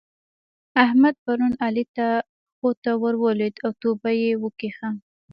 [0.85, 4.89] احمد پرون علي ته پښو ته ور ولېد او توبه يې وکښه.